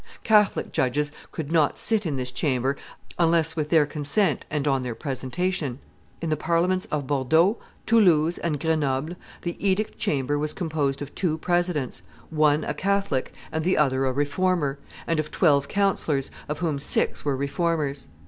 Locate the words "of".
6.87-7.05, 11.03-11.13, 15.19-15.29, 16.49-16.57